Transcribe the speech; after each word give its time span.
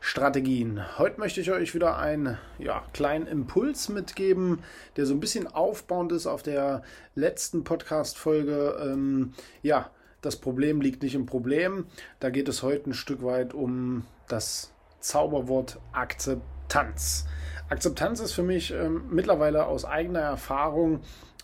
Strategien. 0.00 0.80
Heute 0.98 1.20
möchte 1.20 1.42
ich 1.42 1.52
euch 1.52 1.74
wieder 1.74 1.98
einen 1.98 2.38
ja, 2.58 2.82
kleinen 2.94 3.26
Impuls 3.26 3.90
mitgeben, 3.90 4.60
der 4.96 5.04
so 5.04 5.12
ein 5.12 5.20
bisschen 5.20 5.46
aufbauend 5.46 6.10
ist 6.12 6.26
auf 6.26 6.42
der 6.42 6.82
letzten 7.14 7.64
Podcast-Folge. 7.64 8.78
Ähm, 8.82 9.34
ja, 9.62 9.90
das 10.22 10.36
Problem 10.36 10.80
liegt 10.80 11.02
nicht 11.02 11.14
im 11.14 11.26
Problem. 11.26 11.86
Da 12.18 12.30
geht 12.30 12.48
es 12.48 12.62
heute 12.62 12.90
ein 12.90 12.94
Stück 12.94 13.22
weit 13.22 13.52
um 13.52 14.06
das 14.26 14.72
Zauberwort 15.00 15.78
Akzeptanz. 15.92 17.26
Akzeptanz 17.68 18.20
ist 18.20 18.32
für 18.32 18.42
mich 18.42 18.72
ähm, 18.72 19.04
mittlerweile 19.10 19.66
aus 19.66 19.84
eigener 19.84 20.20
Erfahrung 20.20 21.00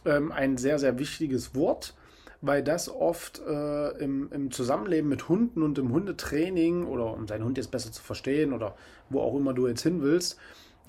ähm, 0.06 0.32
ein 0.32 0.56
sehr, 0.56 0.78
sehr 0.78 0.98
wichtiges 0.98 1.54
Wort 1.54 1.94
weil 2.46 2.62
das 2.62 2.88
oft 2.88 3.40
äh, 3.46 3.88
im, 3.98 4.30
im, 4.32 4.50
Zusammenleben 4.50 5.08
mit 5.08 5.28
Hunden 5.28 5.62
und 5.62 5.78
im 5.78 5.92
Hundetraining 5.92 6.86
oder 6.86 7.12
um 7.12 7.26
seinen 7.26 7.44
Hund 7.44 7.58
jetzt 7.58 7.70
besser 7.70 7.92
zu 7.92 8.02
verstehen 8.02 8.52
oder 8.52 8.76
wo 9.10 9.20
auch 9.20 9.36
immer 9.36 9.52
du 9.52 9.66
jetzt 9.66 9.82
hin 9.82 10.02
willst, 10.02 10.38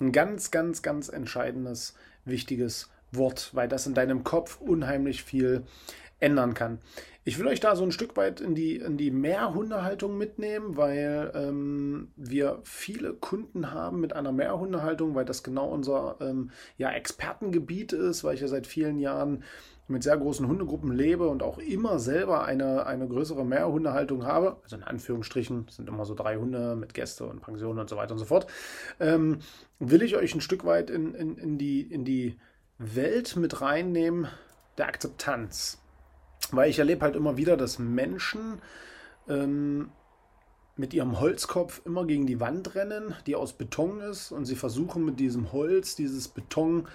ein 0.00 0.12
ganz, 0.12 0.50
ganz, 0.50 0.82
ganz 0.82 1.08
entscheidendes, 1.08 1.94
wichtiges 2.24 2.90
Wort, 3.10 3.50
weil 3.54 3.68
das 3.68 3.86
in 3.86 3.94
deinem 3.94 4.24
Kopf 4.24 4.60
unheimlich 4.60 5.22
viel 5.22 5.64
ändern 6.20 6.54
kann. 6.54 6.78
Ich 7.24 7.38
will 7.38 7.46
euch 7.46 7.60
da 7.60 7.76
so 7.76 7.84
ein 7.84 7.92
Stück 7.92 8.16
weit 8.16 8.40
in 8.40 8.54
die, 8.54 8.76
in 8.76 8.96
die 8.96 9.10
Mehrhundehaltung 9.10 10.16
mitnehmen, 10.16 10.76
weil 10.76 11.30
ähm, 11.34 12.08
wir 12.16 12.60
viele 12.64 13.12
Kunden 13.12 13.72
haben 13.72 14.00
mit 14.00 14.14
einer 14.14 14.32
Mehrhundehaltung, 14.32 15.14
weil 15.14 15.26
das 15.26 15.42
genau 15.42 15.68
unser 15.68 16.16
ähm, 16.20 16.50
ja, 16.78 16.90
Expertengebiet 16.90 17.92
ist, 17.92 18.24
weil 18.24 18.34
ich 18.34 18.40
ja 18.40 18.48
seit 18.48 18.66
vielen 18.66 18.98
Jahren 18.98 19.44
mit 19.88 20.02
sehr 20.02 20.16
großen 20.16 20.46
Hundegruppen 20.46 20.92
lebe 20.92 21.28
und 21.28 21.42
auch 21.42 21.58
immer 21.58 21.98
selber 21.98 22.44
eine, 22.44 22.86
eine 22.86 23.08
größere 23.08 23.44
Mehrhundehaltung 23.44 24.26
habe, 24.26 24.58
also 24.62 24.76
in 24.76 24.82
Anführungsstrichen 24.82 25.66
sind 25.70 25.88
immer 25.88 26.04
so 26.04 26.14
drei 26.14 26.36
Hunde 26.36 26.76
mit 26.76 26.92
Gäste 26.92 27.24
und 27.26 27.40
Pensionen 27.40 27.80
und 27.80 27.88
so 27.88 27.96
weiter 27.96 28.12
und 28.12 28.18
so 28.18 28.26
fort, 28.26 28.46
ähm, 29.00 29.38
will 29.78 30.02
ich 30.02 30.16
euch 30.16 30.34
ein 30.34 30.42
Stück 30.42 30.64
weit 30.64 30.90
in, 30.90 31.14
in, 31.14 31.38
in, 31.38 31.58
die, 31.58 31.80
in 31.80 32.04
die 32.04 32.36
Welt 32.76 33.36
mit 33.36 33.62
reinnehmen 33.62 34.28
der 34.76 34.86
Akzeptanz. 34.86 35.80
Weil 36.52 36.70
ich 36.70 36.78
erlebe 36.78 37.02
halt 37.02 37.16
immer 37.16 37.36
wieder, 37.36 37.56
dass 37.56 37.78
Menschen 37.78 38.60
ähm, 39.26 39.90
mit 40.76 40.94
ihrem 40.94 41.18
Holzkopf 41.18 41.80
immer 41.84 42.06
gegen 42.06 42.26
die 42.26 42.40
Wand 42.40 42.74
rennen, 42.74 43.14
die 43.26 43.34
aus 43.36 43.54
Beton 43.54 44.00
ist, 44.00 44.32
und 44.32 44.44
sie 44.44 44.54
versuchen 44.54 45.04
mit 45.04 45.18
diesem 45.18 45.50
Holz, 45.52 45.96
dieses 45.96 46.28
Beton 46.28 46.86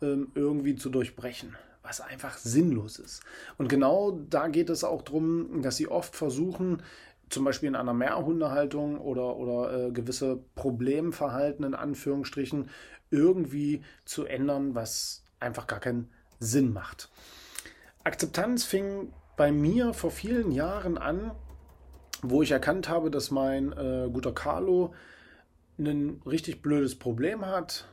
ähm, 0.00 0.30
irgendwie 0.34 0.76
zu 0.76 0.90
durchbrechen 0.90 1.56
was 1.82 2.00
einfach 2.00 2.38
sinnlos 2.38 2.98
ist. 2.98 3.22
Und 3.58 3.68
genau 3.68 4.12
da 4.30 4.48
geht 4.48 4.70
es 4.70 4.84
auch 4.84 5.02
darum, 5.02 5.62
dass 5.62 5.76
sie 5.76 5.88
oft 5.88 6.14
versuchen, 6.14 6.82
zum 7.28 7.44
Beispiel 7.44 7.68
in 7.68 7.76
einer 7.76 7.94
Mehrhundehaltung 7.94 8.98
oder, 8.98 9.36
oder 9.36 9.88
äh, 9.88 9.90
gewisse 9.90 10.40
Problemverhalten 10.54 11.64
in 11.64 11.74
Anführungsstrichen 11.74 12.68
irgendwie 13.10 13.82
zu 14.04 14.26
ändern, 14.26 14.74
was 14.74 15.24
einfach 15.40 15.66
gar 15.66 15.80
keinen 15.80 16.10
Sinn 16.38 16.72
macht. 16.72 17.10
Akzeptanz 18.04 18.64
fing 18.64 19.12
bei 19.36 19.50
mir 19.50 19.94
vor 19.94 20.10
vielen 20.10 20.52
Jahren 20.52 20.98
an, 20.98 21.32
wo 22.22 22.42
ich 22.42 22.50
erkannt 22.50 22.88
habe, 22.88 23.10
dass 23.10 23.30
mein 23.30 23.72
äh, 23.72 24.08
guter 24.12 24.32
Carlo 24.32 24.94
ein 25.78 26.20
richtig 26.26 26.62
blödes 26.62 26.98
Problem 26.98 27.46
hat, 27.46 27.88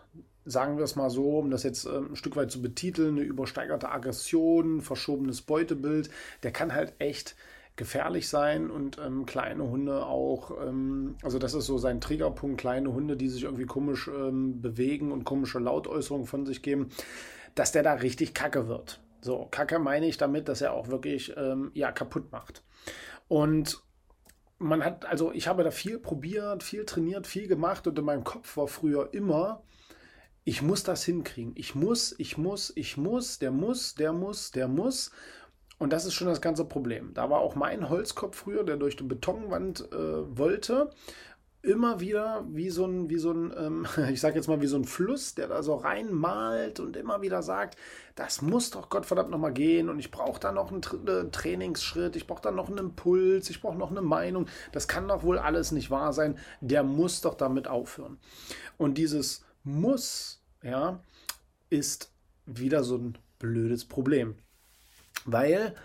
sagen 0.46 0.78
wir 0.78 0.84
es 0.84 0.96
mal 0.96 1.10
so, 1.10 1.40
um 1.40 1.52
das 1.52 1.64
jetzt 1.64 1.86
ähm, 1.86 2.12
ein 2.12 2.16
Stück 2.16 2.36
weit 2.36 2.52
zu 2.52 2.62
betiteln, 2.62 3.18
eine 3.18 3.26
übersteigerte 3.26 3.90
Aggression, 3.90 4.82
verschobenes 4.82 5.42
Beutebild, 5.42 6.10
der 6.44 6.52
kann 6.52 6.74
halt 6.74 6.94
echt 7.00 7.36
gefährlich 7.76 8.28
sein 8.28 8.70
und 8.70 8.98
ähm, 8.98 9.26
kleine 9.26 9.64
Hunde 9.64 10.06
auch, 10.06 10.52
ähm, 10.62 11.16
also 11.24 11.40
das 11.40 11.54
ist 11.54 11.66
so 11.66 11.78
sein 11.78 12.02
Triggerpunkt, 12.02 12.60
kleine 12.60 12.92
Hunde, 12.94 13.16
die 13.16 13.30
sich 13.30 13.44
irgendwie 13.44 13.66
komisch 13.66 14.10
ähm, 14.10 14.62
bewegen 14.62 15.14
und 15.14 15.24
komische 15.24 15.60
Lautäußerungen 15.60 16.28
von 16.28 16.46
sich 16.46 16.62
geben, 16.62 16.90
dass 17.56 17.72
der 17.72 17.84
da 17.84 17.94
richtig 17.94 18.34
kacke 18.34 18.68
wird. 18.68 19.00
So, 19.22 19.48
kacke 19.50 19.80
meine 19.80 20.08
ich 20.08 20.18
damit, 20.18 20.50
dass 20.50 20.62
er 20.62 20.74
auch 20.74 20.90
wirklich 20.90 21.34
ähm, 21.38 21.72
ja, 21.74 21.92
kaputt 21.92 22.32
macht. 22.32 22.64
Und 23.30 23.82
man 24.58 24.84
hat, 24.84 25.06
also 25.06 25.32
ich 25.32 25.48
habe 25.48 25.64
da 25.64 25.72
viel 25.72 26.00
probiert, 26.00 26.64
viel 26.64 26.86
trainiert, 26.86 27.28
viel 27.28 27.48
gemacht 27.48 27.88
und 27.88 27.98
in 27.98 28.06
meinem 28.06 28.26
Kopf 28.26 28.58
war 28.58 28.68
früher 28.68 29.14
immer, 29.14 29.64
ich 30.50 30.64
muss 30.64 30.82
das 30.82 31.04
hinkriegen. 31.04 31.52
Ich 31.54 31.76
muss, 31.76 32.16
ich 32.18 32.40
muss, 32.40 32.74
ich 32.76 32.98
muss, 32.98 33.38
der 33.38 33.52
muss, 33.52 33.94
der 33.94 34.14
muss, 34.14 34.50
der 34.50 34.68
muss. 34.68 35.12
Und 35.78 35.94
das 35.94 36.06
ist 36.06 36.16
schon 36.16 36.26
das 36.26 36.42
ganze 36.42 36.66
Problem. 36.66 37.14
Da 37.14 37.30
war 37.30 37.40
auch 37.40 37.54
mein 37.54 37.88
Holzkopf 37.88 38.36
früher, 38.36 38.64
der 38.64 38.78
durch 38.78 38.96
die 38.96 39.04
Betonwand 39.04 39.92
äh, 39.92 40.38
wollte, 40.38 40.90
immer 41.62 42.00
wieder 42.00 42.48
wie 42.50 42.72
so 42.72 42.84
ein, 42.86 43.12
wie 43.12 43.20
so 43.20 43.32
ein, 43.32 43.54
ähm, 43.56 43.86
ich 44.10 44.20
sag 44.20 44.34
jetzt 44.34 44.48
mal 44.48 44.60
wie 44.60 44.66
so 44.66 44.78
ein 44.78 44.86
Fluss, 44.86 45.36
der 45.36 45.50
da 45.50 45.62
so 45.62 45.76
reinmalt 45.76 46.80
und 46.80 46.98
immer 46.98 47.22
wieder 47.22 47.44
sagt, 47.44 47.78
das 48.16 48.42
muss 48.42 48.72
doch 48.72 48.90
Gottverdammt 48.90 49.30
nochmal 49.30 49.54
gehen 49.54 49.88
und 49.88 50.00
ich 50.00 50.10
brauche 50.10 50.40
da 50.40 50.52
noch 50.52 50.72
einen 50.72 50.82
Tra 50.82 50.98
äh, 50.98 51.30
Trainingsschritt, 51.30 52.16
ich 52.16 52.26
brauche 52.26 52.42
da 52.42 52.50
noch 52.50 52.70
einen 52.70 52.80
Impuls, 52.80 53.52
ich 53.52 53.62
brauche 53.62 53.78
noch 53.78 53.92
eine 53.92 54.02
Meinung. 54.02 54.48
Das 54.72 54.88
kann 54.88 55.08
doch 55.08 55.22
wohl 55.22 55.38
alles 55.38 55.72
nicht 55.72 55.92
wahr 55.92 56.12
sein. 56.12 56.40
Der 56.60 56.82
muss 56.82 57.22
doch 57.22 57.36
damit 57.36 57.68
aufhören. 57.68 58.18
Und 58.80 58.98
dieses 58.98 59.46
muss, 59.64 60.39
ja, 60.64 61.00
ist 61.70 62.12
wieder 62.46 62.84
so 62.84 62.98
ein 62.98 63.18
blödes 63.38 63.86
Problem. 63.86 64.36
Weil 65.26 65.76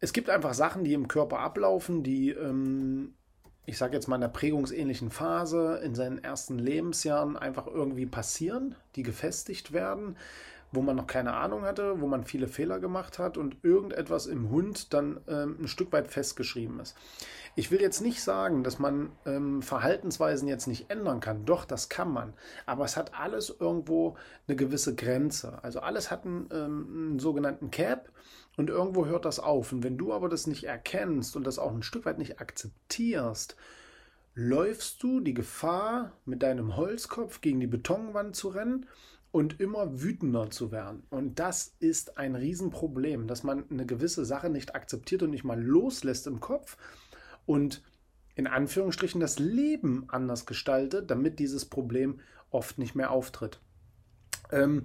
es 0.00 0.12
gibt 0.12 0.28
einfach 0.28 0.54
Sachen, 0.54 0.84
die 0.84 0.92
im 0.92 1.08
Körper 1.08 1.38
ablaufen, 1.38 2.02
die, 2.02 2.30
ähm, 2.30 3.14
ich 3.66 3.78
sage 3.78 3.94
jetzt 3.94 4.06
mal 4.06 4.16
in 4.16 4.22
der 4.22 4.28
prägungsähnlichen 4.28 5.10
Phase, 5.10 5.80
in 5.82 5.94
seinen 5.94 6.22
ersten 6.22 6.58
Lebensjahren 6.58 7.36
einfach 7.36 7.66
irgendwie 7.66 8.06
passieren, 8.06 8.74
die 8.96 9.02
gefestigt 9.02 9.72
werden, 9.72 10.16
wo 10.74 10.82
man 10.82 10.96
noch 10.96 11.06
keine 11.06 11.34
Ahnung 11.34 11.62
hatte, 11.62 12.00
wo 12.00 12.06
man 12.06 12.24
viele 12.24 12.48
Fehler 12.48 12.80
gemacht 12.80 13.18
hat 13.18 13.38
und 13.38 13.56
irgendetwas 13.62 14.26
im 14.26 14.50
Hund 14.50 14.92
dann 14.92 15.20
ähm, 15.28 15.56
ein 15.60 15.68
Stück 15.68 15.92
weit 15.92 16.08
festgeschrieben 16.08 16.80
ist. 16.80 16.96
Ich 17.56 17.70
will 17.70 17.80
jetzt 17.80 18.00
nicht 18.00 18.20
sagen, 18.20 18.64
dass 18.64 18.78
man 18.78 19.12
ähm, 19.26 19.62
Verhaltensweisen 19.62 20.48
jetzt 20.48 20.66
nicht 20.66 20.90
ändern 20.90 21.20
kann. 21.20 21.44
Doch, 21.44 21.64
das 21.64 21.88
kann 21.88 22.12
man. 22.12 22.34
Aber 22.66 22.84
es 22.84 22.96
hat 22.96 23.14
alles 23.14 23.54
irgendwo 23.60 24.16
eine 24.48 24.56
gewisse 24.56 24.96
Grenze. 24.96 25.62
Also 25.62 25.80
alles 25.80 26.10
hat 26.10 26.24
einen, 26.24 26.48
ähm, 26.52 26.88
einen 26.90 27.18
sogenannten 27.20 27.70
Cap 27.70 28.10
und 28.56 28.70
irgendwo 28.70 29.06
hört 29.06 29.24
das 29.24 29.38
auf. 29.38 29.72
Und 29.72 29.84
wenn 29.84 29.98
du 29.98 30.12
aber 30.12 30.28
das 30.28 30.48
nicht 30.48 30.64
erkennst 30.64 31.36
und 31.36 31.46
das 31.46 31.60
auch 31.60 31.72
ein 31.72 31.84
Stück 31.84 32.06
weit 32.06 32.18
nicht 32.18 32.40
akzeptierst, 32.40 33.56
läufst 34.34 35.00
du 35.02 35.20
die 35.20 35.34
Gefahr, 35.34 36.12
mit 36.24 36.42
deinem 36.42 36.76
Holzkopf 36.76 37.40
gegen 37.40 37.60
die 37.60 37.68
Betonwand 37.68 38.34
zu 38.34 38.48
rennen 38.48 38.86
und 39.34 39.58
immer 39.58 40.00
wütender 40.00 40.48
zu 40.50 40.70
werden. 40.70 41.02
Und 41.10 41.40
das 41.40 41.74
ist 41.80 42.18
ein 42.18 42.36
Riesenproblem, 42.36 43.26
dass 43.26 43.42
man 43.42 43.68
eine 43.68 43.84
gewisse 43.84 44.24
Sache 44.24 44.48
nicht 44.48 44.76
akzeptiert 44.76 45.24
und 45.24 45.30
nicht 45.30 45.42
mal 45.42 45.60
loslässt 45.60 46.28
im 46.28 46.38
Kopf 46.38 46.76
und 47.44 47.82
in 48.36 48.46
Anführungsstrichen 48.46 49.20
das 49.20 49.40
Leben 49.40 50.04
anders 50.06 50.46
gestaltet, 50.46 51.10
damit 51.10 51.40
dieses 51.40 51.64
Problem 51.64 52.20
oft 52.50 52.78
nicht 52.78 52.94
mehr 52.94 53.10
auftritt. 53.10 53.60
Ähm, 54.52 54.84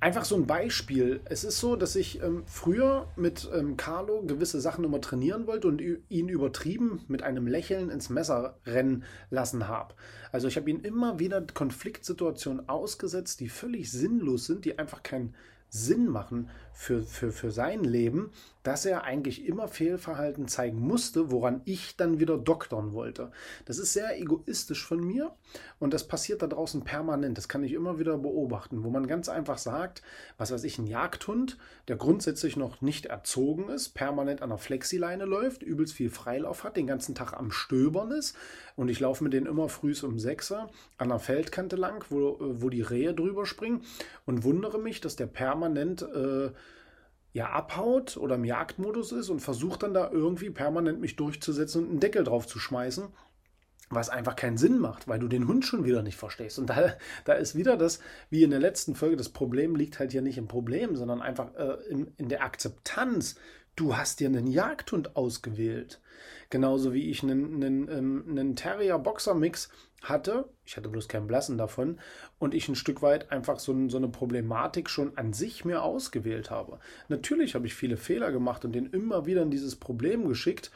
einfach 0.00 0.24
so 0.24 0.34
ein 0.34 0.46
Beispiel. 0.46 1.20
Es 1.26 1.44
ist 1.44 1.60
so, 1.60 1.76
dass 1.76 1.94
ich 1.94 2.22
ähm, 2.22 2.42
früher 2.46 3.08
mit 3.16 3.48
ähm, 3.54 3.76
Carlo 3.76 4.22
gewisse 4.22 4.60
Sachen 4.60 4.84
immer 4.84 5.00
trainieren 5.00 5.46
wollte 5.46 5.68
und 5.68 5.80
ihn 5.80 6.28
übertrieben 6.28 7.04
mit 7.08 7.22
einem 7.22 7.46
Lächeln 7.46 7.90
ins 7.90 8.08
Messer 8.08 8.58
rennen 8.66 9.04
lassen 9.28 9.68
habe. 9.68 9.94
Also 10.32 10.48
ich 10.48 10.56
habe 10.56 10.70
ihn 10.70 10.80
immer 10.80 11.18
wieder 11.18 11.42
Konfliktsituationen 11.42 12.68
ausgesetzt, 12.68 13.40
die 13.40 13.48
völlig 13.48 13.90
sinnlos 13.92 14.46
sind, 14.46 14.64
die 14.64 14.78
einfach 14.78 15.02
keinen 15.02 15.34
Sinn 15.68 16.08
machen 16.08 16.50
für, 16.72 17.02
für, 17.02 17.32
für 17.32 17.50
sein 17.50 17.84
Leben, 17.84 18.30
dass 18.62 18.84
er 18.84 19.04
eigentlich 19.04 19.46
immer 19.46 19.68
Fehlverhalten 19.68 20.46
zeigen 20.46 20.80
musste, 20.80 21.30
woran 21.30 21.62
ich 21.64 21.96
dann 21.96 22.20
wieder 22.20 22.36
doktern 22.36 22.92
wollte. 22.92 23.30
Das 23.64 23.78
ist 23.78 23.94
sehr 23.94 24.18
egoistisch 24.20 24.84
von 24.84 25.02
mir 25.02 25.32
und 25.78 25.94
das 25.94 26.06
passiert 26.06 26.42
da 26.42 26.46
draußen 26.46 26.84
permanent. 26.84 27.38
Das 27.38 27.48
kann 27.48 27.64
ich 27.64 27.72
immer 27.72 27.98
wieder 27.98 28.18
beobachten, 28.18 28.84
wo 28.84 28.90
man 28.90 29.06
ganz 29.06 29.28
einfach 29.30 29.56
sagt, 29.56 30.02
was 30.36 30.52
weiß 30.52 30.64
ich, 30.64 30.78
ein 30.78 30.86
Jagdhund, 30.86 31.56
der 31.88 31.96
grundsätzlich 31.96 32.56
noch 32.56 32.82
nicht 32.82 33.06
erzogen 33.06 33.70
ist, 33.70 33.90
permanent 33.90 34.42
an 34.42 34.50
der 34.50 34.58
Flexileine 34.58 35.24
läuft, 35.24 35.62
übelst 35.62 35.94
viel 35.94 36.10
Freilauf 36.10 36.64
hat, 36.64 36.76
den 36.76 36.86
ganzen 36.86 37.14
Tag 37.14 37.32
am 37.32 37.50
Stöbern 37.50 38.10
ist 38.10 38.36
und 38.76 38.88
ich 38.88 39.00
laufe 39.00 39.24
mit 39.24 39.32
denen 39.32 39.46
immer 39.46 39.68
früh 39.68 39.94
um 40.02 40.18
6 40.18 40.50
Uhr 40.52 40.70
an 40.98 41.08
der 41.08 41.18
Feldkante 41.18 41.76
lang, 41.76 42.04
wo, 42.10 42.36
wo 42.38 42.68
die 42.68 42.82
Rehe 42.82 43.14
drüber 43.14 43.46
springen 43.46 43.82
und 44.26 44.44
wundere 44.44 44.78
mich, 44.78 45.00
dass 45.00 45.16
der 45.16 45.26
permanent 45.26 46.02
äh, 46.02 46.50
ja 47.32 47.50
abhaut 47.50 48.16
oder 48.16 48.34
im 48.34 48.44
Jagdmodus 48.44 49.12
ist 49.12 49.28
und 49.28 49.40
versucht 49.40 49.82
dann 49.82 49.94
da 49.94 50.10
irgendwie 50.10 50.50
permanent 50.50 51.00
mich 51.00 51.16
durchzusetzen 51.16 51.84
und 51.84 51.90
einen 51.90 52.00
Deckel 52.00 52.24
drauf 52.24 52.46
zu 52.46 52.58
schmeißen, 52.58 53.08
was 53.88 54.08
einfach 54.08 54.36
keinen 54.36 54.56
Sinn 54.56 54.78
macht, 54.78 55.08
weil 55.08 55.18
du 55.18 55.28
den 55.28 55.48
Hund 55.48 55.64
schon 55.64 55.84
wieder 55.84 56.02
nicht 56.02 56.16
verstehst. 56.16 56.58
Und 56.58 56.70
da, 56.70 56.94
da 57.24 57.32
ist 57.34 57.56
wieder 57.56 57.76
das, 57.76 58.00
wie 58.30 58.42
in 58.42 58.50
der 58.50 58.60
letzten 58.60 58.94
Folge, 58.94 59.16
das 59.16 59.28
Problem 59.28 59.74
liegt 59.76 59.98
halt 59.98 60.12
hier 60.12 60.22
nicht 60.22 60.38
im 60.38 60.48
Problem, 60.48 60.96
sondern 60.96 61.20
einfach 61.20 61.54
äh, 61.54 61.76
in, 61.88 62.12
in 62.16 62.28
der 62.28 62.42
Akzeptanz. 62.42 63.36
Du 63.76 63.96
hast 63.96 64.20
dir 64.20 64.28
einen 64.28 64.46
Jagdhund 64.46 65.16
ausgewählt. 65.16 66.00
Genauso 66.50 66.92
wie 66.92 67.10
ich 67.10 67.22
einen, 67.22 67.54
einen, 67.54 67.88
ähm, 67.88 68.24
einen 68.28 68.56
Terrier-Boxer-Mix 68.56 69.70
hatte, 70.02 70.48
ich 70.64 70.76
hatte 70.76 70.88
bloß 70.88 71.08
keinen 71.08 71.26
Blassen 71.26 71.58
davon, 71.58 71.98
und 72.38 72.54
ich 72.54 72.68
ein 72.68 72.74
Stück 72.74 73.02
weit 73.02 73.30
einfach 73.30 73.58
so, 73.58 73.88
so, 73.88 73.96
eine 73.96 74.08
Problematik 74.08 74.90
schon 74.90 75.16
an 75.16 75.32
sich 75.32 75.64
mir 75.64 75.82
ausgewählt 75.82 76.50
habe. 76.50 76.78
Natürlich 77.08 77.54
habe 77.54 77.66
ich 77.66 77.74
viele 77.74 77.96
Fehler 77.96 78.32
gemacht 78.32 78.64
und 78.64 78.72
den 78.72 78.86
immer 78.86 79.26
wieder 79.26 79.42
in 79.42 79.50
dieses 79.50 79.76
Problem 79.76 80.26
geschickt 80.26 80.70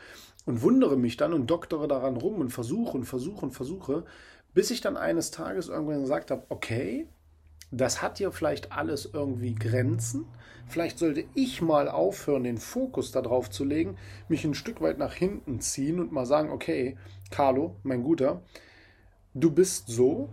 und 0.46 0.62
wundere 0.62 0.96
mich 0.96 1.16
dann 1.16 1.32
und 1.32 1.48
doktere 1.48 1.88
daran 1.88 2.16
rum 2.16 2.40
und 2.40 2.50
versuche 2.50 2.96
und 2.96 3.04
versuche 3.04 3.46
und 3.46 3.52
versuche, 3.52 4.04
bis 4.52 4.70
ich 4.70 4.80
dann 4.80 4.96
eines 4.96 5.30
Tages 5.30 5.68
irgendwann 5.68 6.02
gesagt 6.02 6.30
habe, 6.30 6.44
okay, 6.48 7.08
das 7.70 8.02
hat 8.02 8.20
ja 8.20 8.30
vielleicht 8.30 8.72
alles 8.72 9.08
irgendwie 9.12 9.54
Grenzen. 9.54 10.26
Vielleicht 10.66 10.98
sollte 10.98 11.24
ich 11.34 11.60
mal 11.60 11.88
aufhören, 11.88 12.44
den 12.44 12.58
Fokus 12.58 13.12
darauf 13.12 13.50
zu 13.50 13.64
legen, 13.64 13.96
mich 14.28 14.44
ein 14.44 14.54
Stück 14.54 14.80
weit 14.80 14.98
nach 14.98 15.14
hinten 15.14 15.60
ziehen 15.60 16.00
und 16.00 16.12
mal 16.12 16.26
sagen, 16.26 16.50
okay, 16.50 16.96
Carlo, 17.30 17.76
mein 17.82 18.02
Guter, 18.02 18.42
du 19.34 19.50
bist 19.50 19.88
so, 19.88 20.28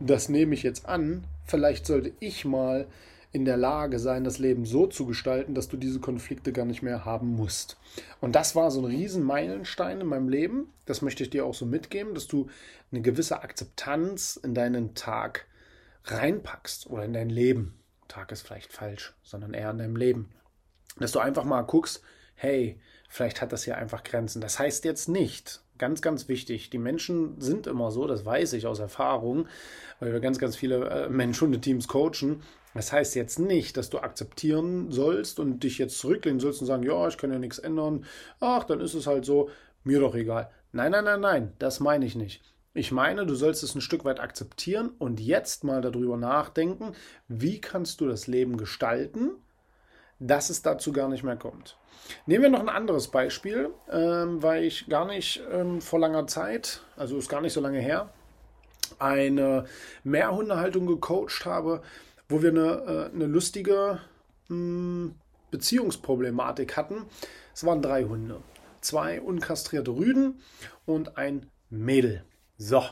das 0.00 0.28
nehme 0.28 0.54
ich 0.54 0.62
jetzt 0.62 0.86
an, 0.86 1.24
vielleicht 1.44 1.86
sollte 1.86 2.12
ich 2.20 2.44
mal 2.44 2.86
in 3.32 3.44
der 3.44 3.58
Lage 3.58 3.98
sein, 3.98 4.24
das 4.24 4.38
Leben 4.38 4.64
so 4.64 4.86
zu 4.86 5.04
gestalten, 5.04 5.54
dass 5.54 5.68
du 5.68 5.76
diese 5.76 6.00
Konflikte 6.00 6.52
gar 6.52 6.64
nicht 6.64 6.82
mehr 6.82 7.04
haben 7.04 7.34
musst. 7.34 7.76
Und 8.20 8.34
das 8.34 8.56
war 8.56 8.70
so 8.70 8.80
ein 8.80 8.86
riesen 8.86 9.22
Meilenstein 9.22 10.00
in 10.00 10.06
meinem 10.06 10.30
Leben. 10.30 10.72
Das 10.86 11.02
möchte 11.02 11.22
ich 11.22 11.28
dir 11.28 11.44
auch 11.44 11.52
so 11.52 11.66
mitgeben, 11.66 12.14
dass 12.14 12.28
du 12.28 12.46
eine 12.90 13.02
gewisse 13.02 13.42
Akzeptanz 13.42 14.40
in 14.42 14.54
deinen 14.54 14.94
Tag 14.94 15.46
reinpackst 16.06 16.86
oder 16.88 17.04
in 17.04 17.12
dein 17.12 17.30
Leben. 17.30 17.78
Tag 18.08 18.32
ist 18.32 18.42
vielleicht 18.42 18.72
falsch, 18.72 19.14
sondern 19.22 19.54
eher 19.54 19.70
in 19.70 19.78
deinem 19.78 19.96
Leben. 19.96 20.30
Dass 20.98 21.12
du 21.12 21.18
einfach 21.18 21.44
mal 21.44 21.62
guckst, 21.62 22.02
hey, 22.34 22.80
vielleicht 23.08 23.40
hat 23.40 23.52
das 23.52 23.64
hier 23.64 23.76
einfach 23.76 24.04
Grenzen. 24.04 24.40
Das 24.40 24.58
heißt 24.58 24.84
jetzt 24.84 25.08
nicht, 25.08 25.60
ganz, 25.78 26.02
ganz 26.02 26.28
wichtig. 26.28 26.70
Die 26.70 26.78
Menschen 26.78 27.40
sind 27.40 27.66
immer 27.66 27.90
so, 27.90 28.06
das 28.06 28.24
weiß 28.24 28.52
ich 28.54 28.66
aus 28.66 28.78
Erfahrung, 28.78 29.48
weil 30.00 30.12
wir 30.12 30.20
ganz, 30.20 30.38
ganz 30.38 30.56
viele 30.56 30.88
äh, 30.88 31.08
Mensch-Hunde-Teams 31.08 31.88
coachen. 31.88 32.42
Das 32.74 32.92
heißt 32.92 33.14
jetzt 33.14 33.38
nicht, 33.38 33.76
dass 33.76 33.90
du 33.90 33.98
akzeptieren 33.98 34.90
sollst 34.90 35.40
und 35.40 35.62
dich 35.62 35.78
jetzt 35.78 35.98
zurücklehnen 35.98 36.40
sollst 36.40 36.60
und 36.60 36.66
sagen, 36.66 36.82
ja, 36.82 37.08
ich 37.08 37.16
kann 37.16 37.32
ja 37.32 37.38
nichts 37.38 37.58
ändern. 37.58 38.04
Ach, 38.40 38.64
dann 38.64 38.80
ist 38.80 38.94
es 38.94 39.06
halt 39.06 39.24
so, 39.24 39.50
mir 39.82 40.00
doch 40.00 40.14
egal. 40.14 40.50
Nein, 40.72 40.92
nein, 40.92 41.04
nein, 41.04 41.20
nein, 41.20 41.52
das 41.58 41.80
meine 41.80 42.04
ich 42.04 42.16
nicht. 42.16 42.42
Ich 42.76 42.92
meine, 42.92 43.24
du 43.24 43.34
sollst 43.34 43.62
es 43.62 43.74
ein 43.74 43.80
Stück 43.80 44.04
weit 44.04 44.20
akzeptieren 44.20 44.90
und 44.98 45.18
jetzt 45.18 45.64
mal 45.64 45.80
darüber 45.80 46.18
nachdenken, 46.18 46.92
wie 47.26 47.58
kannst 47.58 48.02
du 48.02 48.06
das 48.06 48.26
Leben 48.26 48.58
gestalten, 48.58 49.30
dass 50.18 50.50
es 50.50 50.60
dazu 50.60 50.92
gar 50.92 51.08
nicht 51.08 51.22
mehr 51.22 51.36
kommt. 51.36 51.78
Nehmen 52.26 52.42
wir 52.42 52.50
noch 52.50 52.60
ein 52.60 52.68
anderes 52.68 53.08
Beispiel, 53.08 53.70
ähm, 53.90 54.42
weil 54.42 54.64
ich 54.64 54.90
gar 54.90 55.06
nicht 55.06 55.42
ähm, 55.50 55.80
vor 55.80 56.00
langer 56.00 56.26
Zeit, 56.26 56.82
also 56.96 57.16
ist 57.16 57.30
gar 57.30 57.40
nicht 57.40 57.54
so 57.54 57.62
lange 57.62 57.80
her, 57.80 58.10
eine 58.98 59.64
Mehrhundehaltung 60.04 60.86
gecoacht 60.86 61.46
habe, 61.46 61.80
wo 62.28 62.42
wir 62.42 62.50
eine, 62.50 63.10
äh, 63.10 63.14
eine 63.14 63.26
lustige 63.26 64.00
mh, 64.48 64.54
hm, 64.54 65.14
Beziehungsproblematik 65.50 66.76
hatten. 66.76 67.06
Es 67.54 67.64
waren 67.64 67.80
drei 67.80 68.04
Hunde. 68.04 68.42
Zwei 68.82 69.22
unkastrierte 69.22 69.92
Rüden 69.92 70.42
und 70.84 71.16
ein 71.16 71.50
Mädel. 71.70 72.22
So. 72.58 72.82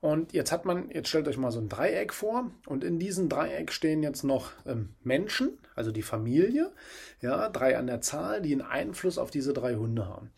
Und 0.00 0.32
jetzt 0.32 0.50
hat 0.50 0.64
man, 0.64 0.90
jetzt 0.90 1.08
stellt 1.08 1.28
euch 1.28 1.36
mal 1.36 1.52
so 1.52 1.60
ein 1.60 1.68
Dreieck 1.68 2.12
vor 2.12 2.50
und 2.66 2.82
in 2.82 2.98
diesem 2.98 3.28
Dreieck 3.28 3.70
stehen 3.70 4.02
jetzt 4.02 4.24
noch 4.24 4.50
ähm, 4.66 4.96
Menschen, 5.04 5.58
also 5.76 5.92
die 5.92 6.02
Familie, 6.02 6.72
ja, 7.20 7.48
drei 7.48 7.78
an 7.78 7.86
der 7.86 8.00
Zahl, 8.00 8.42
die 8.42 8.52
einen 8.52 8.62
Einfluss 8.62 9.16
auf 9.16 9.30
diese 9.30 9.52
drei 9.52 9.76
Hunde 9.76 10.08
haben. 10.08 10.32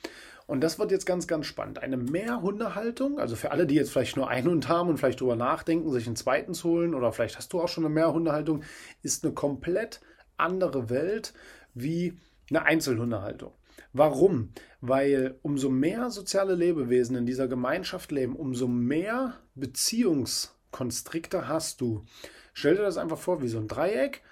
Und 0.46 0.60
das 0.60 0.78
wird 0.78 0.90
jetzt 0.90 1.06
ganz, 1.06 1.26
ganz 1.26 1.46
spannend. 1.46 1.78
Eine 1.78 1.96
Mehrhundehaltung, 1.96 3.18
also 3.18 3.36
für 3.36 3.50
alle, 3.52 3.66
die 3.66 3.76
jetzt 3.76 3.90
vielleicht 3.90 4.16
nur 4.16 4.28
einen 4.28 4.48
Hund 4.48 4.68
haben 4.68 4.90
und 4.90 4.98
vielleicht 4.98 5.22
drüber 5.22 5.36
nachdenken, 5.36 5.90
sich 5.90 6.06
einen 6.06 6.16
zweiten 6.16 6.52
zu 6.52 6.68
holen 6.68 6.94
oder 6.94 7.12
vielleicht 7.12 7.38
hast 7.38 7.52
du 7.54 7.62
auch 7.62 7.68
schon 7.68 7.86
eine 7.86 7.94
Mehrhundehaltung, 7.94 8.62
ist 9.02 9.24
eine 9.24 9.32
komplett 9.32 10.00
andere 10.36 10.90
Welt 10.90 11.32
wie 11.72 12.18
eine 12.50 12.64
Einzelhundehaltung. 12.66 13.52
Warum? 13.92 14.50
Weil 14.80 15.38
umso 15.42 15.70
mehr 15.70 16.10
soziale 16.10 16.54
Lebewesen 16.54 17.16
in 17.16 17.26
dieser 17.26 17.48
Gemeinschaft 17.48 18.12
leben, 18.12 18.36
umso 18.36 18.68
mehr 18.68 19.40
Beziehungskonstrikte 19.54 21.48
hast 21.48 21.80
du. 21.80 22.04
Stell 22.52 22.76
dir 22.76 22.82
das 22.82 22.98
einfach 22.98 23.18
vor 23.18 23.42
wie 23.42 23.48
so 23.48 23.58
ein 23.58 23.68
Dreieck. 23.68 24.22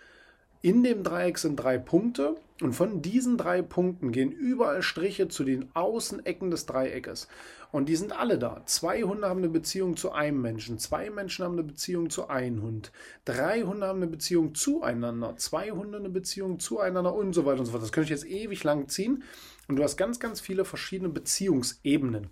In 0.65 0.85
dem 0.85 1.03
Dreieck 1.03 1.39
sind 1.39 1.57
drei 1.57 1.77
Punkte 1.77 2.37
und 2.61 2.73
von 2.73 3.03
diesen 3.03 3.37
drei 3.37 3.63
Punkten 3.63 4.13
gehen 4.13 4.31
überall 4.31 4.81
Striche 4.81 5.27
zu 5.27 5.43
den 5.43 5.69
Außenecken 5.75 6.53
des 6.53 6.67
Dreieckes. 6.67 7.27
Und 7.73 7.89
die 7.89 7.97
sind 7.97 8.17
alle 8.17 8.39
da. 8.39 8.63
Zwei 8.67 9.03
Hunde 9.03 9.29
haben 9.29 9.39
eine 9.39 9.49
Beziehung 9.49 9.97
zu 9.97 10.13
einem 10.13 10.41
Menschen, 10.41 10.79
zwei 10.79 11.11
Menschen 11.11 11.45
haben 11.45 11.55
eine 11.55 11.65
Beziehung 11.65 12.11
zu 12.11 12.29
einem 12.29 12.63
Hund, 12.63 12.93
drei 13.25 13.63
Hunde 13.63 13.89
haben 13.89 13.97
eine 13.97 14.07
Beziehung 14.07 14.55
zueinander, 14.55 15.35
zwei 15.37 15.73
Hunde 15.73 15.99
eine 15.99 16.11
Beziehung 16.11 16.61
zueinander 16.61 17.13
und 17.13 17.33
so 17.33 17.45
weiter 17.45 17.59
und 17.59 17.67
so 17.67 17.73
fort. 17.73 17.83
Das 17.83 17.91
könnte 17.91 18.15
ich 18.15 18.21
jetzt 18.21 18.31
ewig 18.31 18.63
lang 18.63 18.89
ziehen. 18.89 19.25
Und 19.67 19.75
du 19.75 19.83
hast 19.83 19.97
ganz, 19.97 20.21
ganz 20.21 20.41
viele 20.41 20.65
verschiedene 20.65 21.09
Beziehungsebenen. 21.09 22.31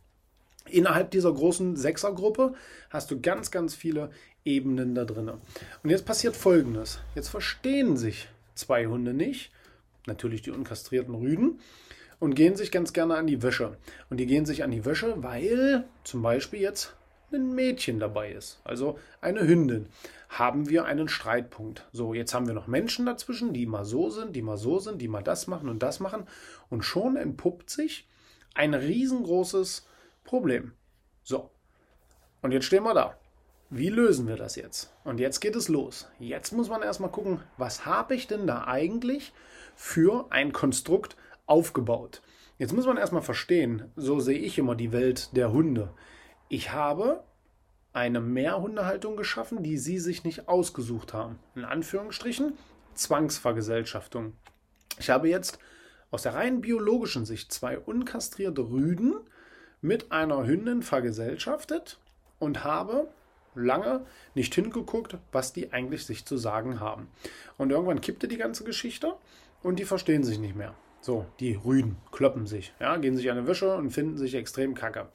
Innerhalb 0.69 1.11
dieser 1.11 1.33
großen 1.33 1.75
Sechsergruppe 1.76 2.55
hast 2.90 3.11
du 3.11 3.21
ganz, 3.21 3.50
ganz 3.50 3.75
viele 3.75 4.11
Ebenen 4.44 4.94
da 4.94 5.04
drin. 5.04 5.30
Und 5.82 5.90
jetzt 5.90 6.06
passiert 6.06 6.37
Folgendes. 6.37 7.00
Jetzt 7.14 7.28
verstehen 7.28 7.97
sich 7.97 8.28
zwei 8.54 8.87
Hunde 8.87 9.14
nicht, 9.14 9.50
natürlich 10.06 10.42
die 10.42 10.50
unkastrierten 10.50 11.14
Rüden, 11.14 11.61
und 12.18 12.35
gehen 12.35 12.54
sich 12.54 12.70
ganz 12.70 12.92
gerne 12.92 13.16
an 13.16 13.26
die 13.26 13.42
Wäsche. 13.42 13.76
Und 14.11 14.18
die 14.18 14.26
gehen 14.26 14.47
sich 14.47 14.62
an 14.62 14.70
die 14.70 14.85
Wäsche, 14.85 15.23
weil 15.23 15.85
zum 16.04 16.23
Beispiel 16.23 16.61
jetzt 16.61 16.94
ein 17.32 17.54
Mädchen 17.54 18.00
dabei 18.00 18.32
ist, 18.32 18.61
also 18.64 18.99
eine 19.20 19.47
Hündin, 19.47 19.87
haben 20.28 20.68
wir 20.68 20.85
einen 20.85 21.09
Streitpunkt. 21.09 21.87
So, 21.92 22.12
jetzt 22.12 22.35
haben 22.35 22.47
wir 22.47 22.54
noch 22.54 22.66
Menschen 22.66 23.06
dazwischen, 23.06 23.52
die 23.52 23.66
mal 23.66 23.85
so 23.85 24.11
sind, 24.11 24.35
die 24.35 24.42
mal 24.42 24.56
so 24.56 24.78
sind, 24.78 25.00
die 25.00 25.09
mal 25.09 25.23
das 25.23 25.47
machen 25.47 25.68
und 25.68 25.82
das 25.82 26.00
machen. 26.00 26.26
Und 26.68 26.82
schon 26.82 27.16
entpuppt 27.16 27.70
sich 27.70 28.09
ein 28.54 28.75
riesengroßes 28.75 29.87
Problem. 30.25 30.73
So, 31.23 31.50
und 32.42 32.52
jetzt 32.52 32.66
stehen 32.66 32.82
wir 32.85 32.94
da. 32.94 33.16
Wie 33.73 33.89
lösen 33.89 34.27
wir 34.27 34.35
das 34.35 34.57
jetzt? 34.57 34.93
Und 35.05 35.21
jetzt 35.21 35.39
geht 35.39 35.55
es 35.55 35.69
los. 35.69 36.09
Jetzt 36.19 36.53
muss 36.53 36.69
man 36.69 36.83
erstmal 36.83 37.12
gucken, 37.12 37.41
was 37.57 37.87
habe 37.87 38.17
ich 38.17 38.27
denn 38.27 38.49
da 38.49 38.65
eigentlich 38.65 39.33
für 39.77 40.27
ein 40.31 40.53
Konstrukt 40.53 41.17
aufgebaut? 41.47 42.21
Jetzt 42.59 42.73
muss 42.73 42.85
man 42.85 42.97
erstmal 42.97 43.23
verstehen, 43.23 43.85
so 43.95 44.19
sehe 44.19 44.41
ich 44.41 44.59
immer 44.59 44.75
die 44.75 44.91
Welt 44.91 45.37
der 45.37 45.53
Hunde. 45.53 45.95
Ich 46.49 46.73
habe 46.73 47.23
eine 47.93 48.21
Mehrhundehaltung 48.21 49.17
geschaffen, 49.17 49.62
die 49.62 49.79
sie 49.79 50.00
sich 50.00 50.25
nicht 50.25 50.49
ausgesucht 50.49 51.15
haben. 51.15 51.39
In 51.55 51.65
Anführungsstrichen 51.65 52.55
Zwangsvergesellschaftung. 52.95 54.33
Ich 54.99 55.11
habe 55.11 55.29
jetzt 55.29 55.61
aus 56.11 56.23
der 56.23 56.35
rein 56.35 56.61
biologischen 56.61 57.25
Sicht 57.25 57.53
zwei 57.53 57.79
unkastrierte 57.79 58.62
Rüden 58.62 59.15
mit 59.81 60.11
einer 60.11 60.45
Hündin 60.45 60.83
vergesellschaftet 60.83 62.00
und 62.41 62.65
habe 62.65 63.07
lange 63.54 64.07
nicht 64.35 64.54
hingeguckt, 64.54 65.16
was 65.33 65.52
die 65.52 65.73
eigentlich 65.73 66.07
sich 66.07 66.25
zu 66.25 66.37
sagen 66.37 66.80
haben. 66.80 67.09
Und 67.59 67.71
irgendwann 67.71 68.00
kippte 68.00 68.28
die 68.28 68.38
ganze 68.38 68.64
Geschichte 68.64 69.14
und 69.62 69.78
die 69.78 69.85
verstehen 69.85 70.25
sich 70.25 70.38
nicht 70.38 70.57
mehr. 70.57 70.75
So, 71.02 71.25
die 71.40 71.54
Rüden 71.54 71.97
kloppen 72.12 72.47
sich, 72.47 72.75
ja, 72.78 72.97
gehen 72.99 73.16
sich 73.16 73.30
an 73.30 73.38
die 73.38 73.47
Wäsche 73.47 73.75
und 73.75 73.90
finden 73.90 74.19
sich 74.19 74.35
extrem 74.35 74.75
kacke. 74.75 75.09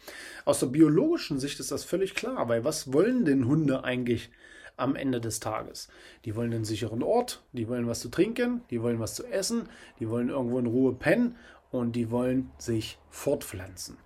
Aus 0.44 0.60
der 0.60 0.68
biologischen 0.68 1.40
Sicht 1.40 1.60
ist 1.60 1.72
das 1.72 1.84
völlig 1.84 2.16
klar, 2.16 2.50
weil 2.50 2.64
was 2.64 2.92
wollen 2.92 3.24
denn 3.24 3.46
Hunde 3.46 3.84
eigentlich 3.84 4.32
am 4.78 4.96
Ende 4.96 5.22
des 5.22 5.40
Tages. 5.40 5.88
Die 6.26 6.36
wollen 6.36 6.54
einen 6.54 6.66
sicheren 6.66 7.04
Ort, 7.04 7.44
die 7.54 7.68
wollen 7.68 7.88
was 7.88 8.00
zu 8.00 8.10
trinken, 8.10 8.62
die 8.70 8.82
wollen 8.82 9.00
was 9.00 9.16
zu 9.16 9.26
essen, 9.26 9.70
die 10.00 10.10
wollen 10.10 10.30
irgendwo 10.30 10.60
in 10.60 10.66
Ruhe 10.66 10.94
pennen 10.94 11.38
und 11.72 11.96
die 11.96 12.12
wollen 12.12 12.52
sich 12.58 12.98
fortpflanzen. 13.10 13.98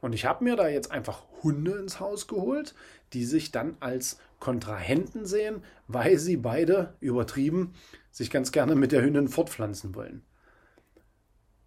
Und 0.00 0.12
ich 0.12 0.24
habe 0.24 0.44
mir 0.44 0.56
da 0.56 0.68
jetzt 0.68 0.92
einfach 0.92 1.24
Hunde 1.42 1.72
ins 1.72 2.00
Haus 2.00 2.26
geholt, 2.26 2.74
die 3.14 3.24
sich 3.24 3.50
dann 3.52 3.76
als 3.80 4.18
Kontrahenten 4.40 5.24
sehen, 5.24 5.62
weil 5.88 6.18
sie 6.18 6.36
beide 6.36 6.94
übertrieben 7.00 7.72
sich 8.10 8.30
ganz 8.30 8.52
gerne 8.52 8.74
mit 8.74 8.92
der 8.92 9.02
Hündin 9.02 9.28
fortpflanzen 9.28 9.94
wollen. 9.94 10.22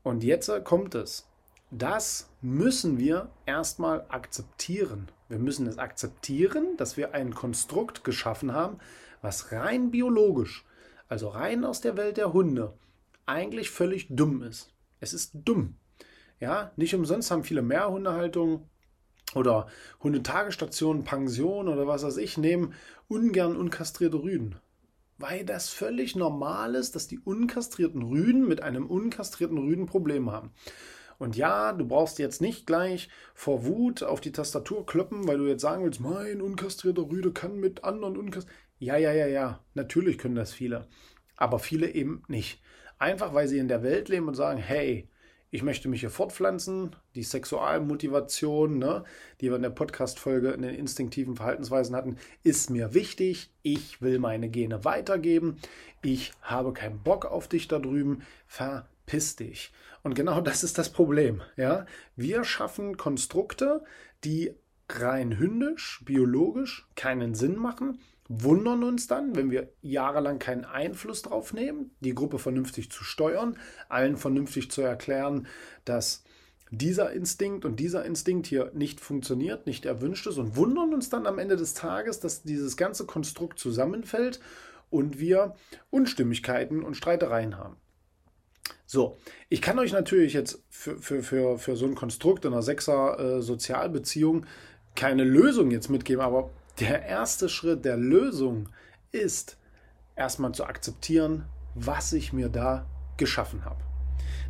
Und 0.03 0.23
jetzt 0.23 0.51
kommt 0.63 0.95
es. 0.95 1.27
Das 1.71 2.29
müssen 2.41 2.97
wir 2.97 3.29
erstmal 3.45 4.05
akzeptieren. 4.07 5.09
Wir 5.27 5.39
müssen 5.39 5.67
es 5.67 5.77
akzeptieren, 5.77 6.77
dass 6.77 6.95
wir 6.95 7.13
ein 7.13 7.33
Konstrukt 7.33 8.03
geschaffen 8.03 8.53
haben, 8.53 8.77
was 9.21 9.51
rein 9.51 9.91
biologisch, 9.91 10.65
also 11.09 11.27
rein 11.27 11.65
aus 11.65 11.81
der 11.81 11.97
Welt 11.97 12.15
der 12.17 12.31
Hunde, 12.31 12.73
eigentlich 13.25 13.69
völlig 13.69 14.07
dumm 14.09 14.43
ist. 14.43 14.73
Es 15.01 15.13
ist 15.13 15.31
dumm. 15.33 15.75
Ja, 16.39 16.71
nicht 16.75 16.95
umsonst 16.95 17.31
haben 17.31 17.43
viele 17.43 17.61
Mehrhundehaltungen 17.61 18.69
oder 19.37 19.67
Hundetagesstationen, 20.03 21.03
Pensionen 21.03 21.69
oder 21.69 21.87
was 21.87 22.03
weiß 22.03 22.17
ich, 22.17 22.37
nehmen 22.37 22.73
ungern 23.07 23.55
unkastrierte 23.55 24.21
Rüden. 24.21 24.55
Weil 25.17 25.45
das 25.45 25.69
völlig 25.69 26.15
normal 26.15 26.75
ist, 26.75 26.95
dass 26.95 27.07
die 27.07 27.19
unkastrierten 27.19 28.03
Rüden 28.03 28.47
mit 28.47 28.61
einem 28.61 28.85
unkastrierten 28.85 29.57
Rüden 29.57 29.85
Probleme 29.85 30.31
haben. 30.31 30.51
Und 31.17 31.35
ja, 31.35 31.73
du 31.73 31.87
brauchst 31.87 32.19
jetzt 32.19 32.41
nicht 32.41 32.67
gleich 32.67 33.09
vor 33.33 33.65
Wut 33.65 34.03
auf 34.03 34.21
die 34.21 34.31
Tastatur 34.31 34.85
kloppen, 34.85 35.27
weil 35.27 35.39
du 35.39 35.47
jetzt 35.47 35.61
sagen 35.61 35.83
willst, 35.83 35.99
mein 35.99 36.41
unkastrierter 36.41 37.09
Rüde 37.09 37.31
kann 37.31 37.59
mit 37.59 37.83
anderen 37.83 38.17
unkastrierten. 38.17 38.67
Ja, 38.79 38.97
ja, 38.97 39.11
ja, 39.11 39.25
ja, 39.25 39.63
natürlich 39.73 40.19
können 40.19 40.35
das 40.35 40.53
viele. 40.53 40.87
Aber 41.35 41.57
viele 41.57 41.91
eben 41.91 42.21
nicht. 42.27 42.61
Einfach 42.99 43.33
weil 43.33 43.47
sie 43.47 43.57
in 43.57 43.67
der 43.67 43.81
Welt 43.81 44.09
leben 44.09 44.27
und 44.27 44.35
sagen, 44.35 44.59
hey, 44.59 45.09
ich 45.49 45.63
möchte 45.63 45.87
mich 45.87 46.01
hier 46.01 46.09
fortpflanzen, 46.09 46.95
die 47.15 47.23
Sexualmotivation, 47.23 48.77
ne, 48.79 49.05
die 49.39 49.49
wir 49.49 49.55
in 49.55 49.61
der 49.61 49.69
Podcast-Folge 49.69 50.49
in 50.49 50.61
den 50.61 50.75
instinktiven 50.75 51.35
Verhaltensweisen 51.35 51.95
hatten, 51.95 52.17
ist 52.43 52.69
mir 52.69 52.93
wichtig. 52.93 53.49
Ich 53.61 54.01
will 54.01 54.19
meine 54.19 54.49
Gene 54.49 54.83
weitergeben. 54.83 55.57
Ich 56.01 56.33
habe 56.41 56.73
keinen 56.73 56.99
Bock 56.99 57.25
auf 57.25 57.47
dich 57.47 57.67
da 57.67 57.79
drüben. 57.79 58.23
Verpiss 58.45 59.37
dich. 59.37 59.71
Und 60.03 60.15
genau 60.15 60.41
das 60.41 60.63
ist 60.63 60.77
das 60.77 60.91
Problem. 60.91 61.41
Ja? 61.55 61.85
Wir 62.15 62.43
schaffen 62.43 62.97
Konstrukte, 62.97 63.83
die 64.23 64.53
rein 64.89 65.37
hündisch, 65.37 66.01
biologisch 66.05 66.87
keinen 66.95 67.35
Sinn 67.35 67.57
machen, 67.57 67.99
wundern 68.29 68.83
uns 68.83 69.07
dann, 69.07 69.35
wenn 69.35 69.51
wir 69.51 69.71
jahrelang 69.81 70.39
keinen 70.39 70.65
Einfluss 70.65 71.21
drauf 71.21 71.53
nehmen, 71.53 71.91
die 72.01 72.15
Gruppe 72.15 72.39
vernünftig 72.39 72.91
zu 72.91 73.03
steuern, 73.03 73.57
allen 73.89 74.17
vernünftig 74.17 74.71
zu 74.71 74.81
erklären, 74.81 75.47
dass 75.85 76.23
dieser 76.69 77.11
Instinkt 77.11 77.63
und 77.63 77.79
dieser 77.79 78.05
Instinkt 78.05 78.47
hier 78.47 78.71
nicht 78.73 78.99
funktioniert, 78.99 79.67
nicht 79.67 79.85
erwünscht 79.85 80.27
ist 80.27 80.37
und 80.37 80.55
wundern 80.57 80.93
uns 80.93 81.09
dann 81.09 81.25
am 81.25 81.39
Ende 81.39 81.55
des 81.55 81.73
Tages, 81.73 82.19
dass 82.19 82.43
dieses 82.43 82.75
ganze 82.75 83.05
Konstrukt 83.05 83.57
zusammenfällt 83.59 84.41
und 84.89 85.19
wir 85.19 85.55
Unstimmigkeiten 85.89 86.83
und 86.83 86.95
Streitereien 86.95 87.57
haben. 87.57 87.77
So, 88.85 89.17
ich 89.49 89.61
kann 89.61 89.79
euch 89.79 89.91
natürlich 89.91 90.33
jetzt 90.33 90.63
für, 90.69 90.97
für, 90.97 91.21
für, 91.23 91.57
für 91.57 91.75
so 91.75 91.85
ein 91.85 91.95
Konstrukt 91.95 92.45
in 92.45 92.53
einer 92.53 92.61
Sechser 92.61 93.39
äh, 93.39 94.41
keine 94.95 95.23
Lösung 95.23 95.71
jetzt 95.71 95.89
mitgeben, 95.89 96.21
aber 96.21 96.49
der 96.79 97.05
erste 97.05 97.49
Schritt 97.49 97.85
der 97.85 97.97
Lösung 97.97 98.69
ist 99.11 99.57
erstmal 100.15 100.53
zu 100.53 100.65
akzeptieren, 100.65 101.45
was 101.75 102.13
ich 102.13 102.33
mir 102.33 102.49
da 102.49 102.85
geschaffen 103.17 103.65
habe. 103.65 103.83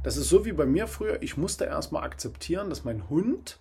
Das 0.04 0.18
ist 0.18 0.30
so 0.30 0.46
wie 0.46 0.52
bei 0.52 0.66
mir 0.66 0.88
früher. 0.88 1.22
Ich 1.22 1.38
musste 1.38 1.66
erstmal 1.66 2.04
akzeptieren, 2.04 2.70
dass 2.70 2.84
mein 2.84 3.10
Hund 3.10 3.60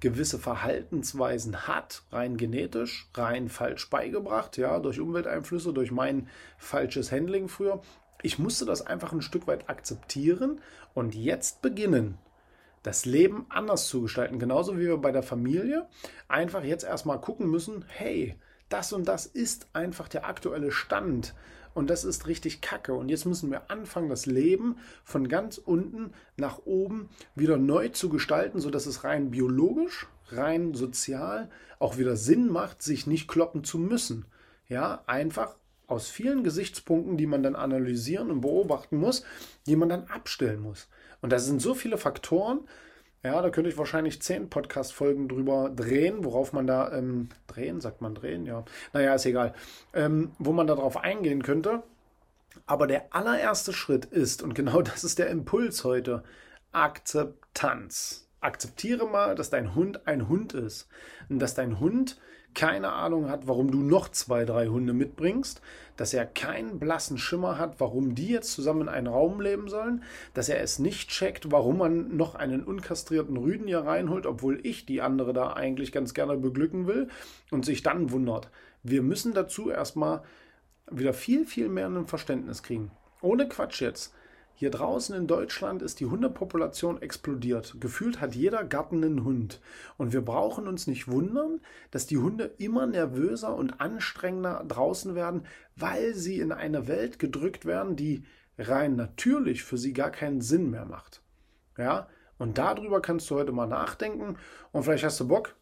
gewisse 0.00 0.38
Verhaltensweisen 0.38 1.66
hat, 1.66 2.02
rein 2.12 2.36
genetisch, 2.36 3.08
rein 3.14 3.48
falsch 3.48 3.88
beigebracht, 3.88 4.58
ja, 4.58 4.78
durch 4.78 5.00
Umwelteinflüsse, 5.00 5.72
durch 5.72 5.90
mein 5.90 6.28
falsches 6.58 7.10
Handling 7.12 7.48
früher. 7.48 7.80
Ich 8.22 8.38
musste 8.38 8.66
das 8.66 8.82
einfach 8.82 9.12
ein 9.12 9.22
Stück 9.22 9.46
weit 9.46 9.70
akzeptieren 9.70 10.60
und 10.94 11.14
jetzt 11.14 11.62
beginnen, 11.62 12.18
das 12.86 13.04
Leben 13.04 13.46
anders 13.48 13.88
zu 13.88 14.02
gestalten. 14.02 14.38
Genauso 14.38 14.78
wie 14.78 14.86
wir 14.86 14.96
bei 14.98 15.10
der 15.10 15.24
Familie 15.24 15.88
einfach 16.28 16.62
jetzt 16.62 16.84
erstmal 16.84 17.20
gucken 17.20 17.50
müssen, 17.50 17.84
hey, 17.88 18.36
das 18.68 18.92
und 18.92 19.08
das 19.08 19.26
ist 19.26 19.66
einfach 19.72 20.06
der 20.06 20.24
aktuelle 20.28 20.70
Stand. 20.70 21.34
Und 21.74 21.90
das 21.90 22.04
ist 22.04 22.28
richtig 22.28 22.60
kacke. 22.60 22.94
Und 22.94 23.08
jetzt 23.08 23.26
müssen 23.26 23.50
wir 23.50 23.72
anfangen, 23.72 24.08
das 24.08 24.26
Leben 24.26 24.76
von 25.02 25.26
ganz 25.26 25.58
unten 25.58 26.12
nach 26.36 26.60
oben 26.64 27.08
wieder 27.34 27.56
neu 27.58 27.88
zu 27.88 28.08
gestalten, 28.08 28.60
sodass 28.60 28.86
es 28.86 29.02
rein 29.02 29.32
biologisch, 29.32 30.06
rein 30.28 30.72
sozial 30.72 31.50
auch 31.80 31.98
wieder 31.98 32.16
Sinn 32.16 32.48
macht, 32.48 32.82
sich 32.82 33.08
nicht 33.08 33.26
kloppen 33.26 33.64
zu 33.64 33.78
müssen. 33.78 34.26
Ja, 34.68 35.02
einfach 35.06 35.56
aus 35.86 36.08
vielen 36.08 36.44
Gesichtspunkten, 36.44 37.16
die 37.16 37.26
man 37.26 37.42
dann 37.42 37.56
analysieren 37.56 38.30
und 38.30 38.40
beobachten 38.40 38.96
muss, 38.96 39.24
die 39.66 39.76
man 39.76 39.88
dann 39.88 40.06
abstellen 40.06 40.60
muss. 40.60 40.88
Und 41.20 41.32
da 41.32 41.38
sind 41.38 41.62
so 41.62 41.74
viele 41.74 41.98
Faktoren, 41.98 42.60
ja, 43.26 43.42
da 43.42 43.50
könnte 43.50 43.68
ich 43.68 43.76
wahrscheinlich 43.76 44.22
zehn 44.22 44.48
Podcast-Folgen 44.50 45.28
drüber 45.28 45.70
drehen, 45.74 46.24
worauf 46.24 46.52
man 46.52 46.68
da 46.68 46.92
ähm, 46.92 47.28
drehen, 47.48 47.80
sagt 47.80 48.00
man 48.00 48.14
drehen, 48.14 48.46
ja. 48.46 48.64
Naja, 48.92 49.14
ist 49.14 49.26
egal. 49.26 49.52
Ähm, 49.94 50.30
wo 50.38 50.52
man 50.52 50.68
darauf 50.68 50.96
eingehen 50.96 51.42
könnte. 51.42 51.82
Aber 52.66 52.86
der 52.86 53.14
allererste 53.14 53.72
Schritt 53.72 54.04
ist, 54.04 54.44
und 54.44 54.54
genau 54.54 54.80
das 54.82 55.02
ist 55.02 55.18
der 55.18 55.28
Impuls 55.28 55.82
heute, 55.82 56.22
Akzeptanz. 56.70 58.28
Akzeptiere 58.40 59.08
mal, 59.08 59.34
dass 59.34 59.50
dein 59.50 59.74
Hund 59.74 60.06
ein 60.06 60.28
Hund 60.28 60.54
ist. 60.54 60.86
Und 61.28 61.40
dass 61.40 61.54
dein 61.54 61.80
Hund 61.80 62.20
keine 62.56 62.94
Ahnung 62.94 63.28
hat, 63.28 63.46
warum 63.46 63.70
du 63.70 63.82
noch 63.82 64.08
zwei, 64.08 64.46
drei 64.46 64.68
Hunde 64.68 64.94
mitbringst, 64.94 65.60
dass 65.98 66.14
er 66.14 66.24
keinen 66.24 66.78
blassen 66.78 67.18
Schimmer 67.18 67.58
hat, 67.58 67.78
warum 67.80 68.14
die 68.14 68.28
jetzt 68.28 68.52
zusammen 68.52 68.82
in 68.82 68.88
einem 68.88 69.12
Raum 69.12 69.42
leben 69.42 69.68
sollen, 69.68 70.02
dass 70.32 70.48
er 70.48 70.60
es 70.62 70.78
nicht 70.78 71.10
checkt, 71.10 71.52
warum 71.52 71.78
man 71.78 72.16
noch 72.16 72.34
einen 72.34 72.64
unkastrierten 72.64 73.36
Rüden 73.36 73.66
hier 73.66 73.80
reinholt, 73.80 74.26
obwohl 74.26 74.58
ich 74.66 74.86
die 74.86 75.02
andere 75.02 75.34
da 75.34 75.52
eigentlich 75.52 75.92
ganz 75.92 76.14
gerne 76.14 76.38
beglücken 76.38 76.86
will 76.86 77.08
und 77.50 77.66
sich 77.66 77.82
dann 77.82 78.10
wundert. 78.10 78.50
Wir 78.82 79.02
müssen 79.02 79.34
dazu 79.34 79.70
erstmal 79.70 80.22
wieder 80.90 81.12
viel, 81.12 81.44
viel 81.44 81.68
mehr 81.68 81.88
ein 81.88 82.06
Verständnis 82.06 82.62
kriegen. 82.62 82.90
Ohne 83.20 83.48
Quatsch 83.48 83.82
jetzt. 83.82 84.14
Hier 84.58 84.70
draußen 84.70 85.14
in 85.14 85.26
Deutschland 85.26 85.82
ist 85.82 86.00
die 86.00 86.06
Hundepopulation 86.06 87.02
explodiert. 87.02 87.76
Gefühlt 87.78 88.22
hat 88.22 88.34
jeder 88.34 88.64
Garten 88.64 89.04
einen 89.04 89.22
Hund. 89.22 89.60
Und 89.98 90.14
wir 90.14 90.22
brauchen 90.22 90.66
uns 90.66 90.86
nicht 90.86 91.08
wundern, 91.08 91.60
dass 91.90 92.06
die 92.06 92.16
Hunde 92.16 92.54
immer 92.56 92.86
nervöser 92.86 93.54
und 93.54 93.82
anstrengender 93.82 94.64
draußen 94.66 95.14
werden, 95.14 95.42
weil 95.76 96.14
sie 96.14 96.40
in 96.40 96.52
eine 96.52 96.88
Welt 96.88 97.18
gedrückt 97.18 97.66
werden, 97.66 97.96
die 97.96 98.24
rein 98.56 98.96
natürlich 98.96 99.62
für 99.62 99.76
sie 99.76 99.92
gar 99.92 100.10
keinen 100.10 100.40
Sinn 100.40 100.70
mehr 100.70 100.86
macht. 100.86 101.20
Ja, 101.76 102.08
und 102.38 102.56
darüber 102.56 103.02
kannst 103.02 103.28
du 103.28 103.34
heute 103.34 103.52
mal 103.52 103.66
nachdenken 103.66 104.38
und 104.72 104.84
vielleicht 104.84 105.04
hast 105.04 105.20
du 105.20 105.28
Bock, 105.28 105.54